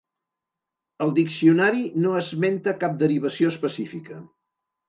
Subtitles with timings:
[1.05, 4.19] El diccionari no esmenta cap derivació específica.